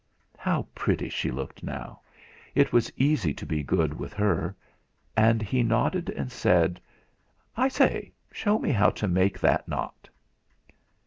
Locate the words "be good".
3.45-3.93